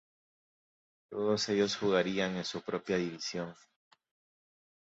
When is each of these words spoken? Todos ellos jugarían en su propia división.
Todos 1.11 1.47
ellos 1.49 1.77
jugarían 1.77 2.35
en 2.35 2.43
su 2.43 2.63
propia 2.63 2.97
división. 2.97 3.53